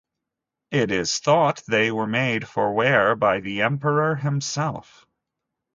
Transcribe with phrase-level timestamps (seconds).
[0.71, 5.05] It is thought they were made for wear by the emperor himself.